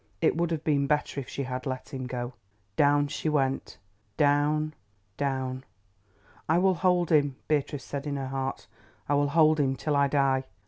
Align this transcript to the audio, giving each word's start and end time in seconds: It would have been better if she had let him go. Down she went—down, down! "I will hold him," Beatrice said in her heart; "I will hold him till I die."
It 0.19 0.35
would 0.35 0.49
have 0.49 0.63
been 0.63 0.87
better 0.87 1.19
if 1.19 1.29
she 1.29 1.43
had 1.43 1.67
let 1.67 1.93
him 1.93 2.07
go. 2.07 2.33
Down 2.75 3.07
she 3.07 3.29
went—down, 3.29 4.73
down! 5.15 5.63
"I 6.49 6.57
will 6.57 6.73
hold 6.73 7.11
him," 7.11 7.35
Beatrice 7.47 7.83
said 7.85 8.07
in 8.07 8.15
her 8.15 8.29
heart; 8.29 8.65
"I 9.07 9.13
will 9.13 9.29
hold 9.29 9.59
him 9.59 9.75
till 9.75 9.95
I 9.95 10.07
die." 10.07 10.45